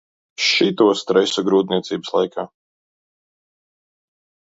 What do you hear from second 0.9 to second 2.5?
stresu grūtniecības laikā.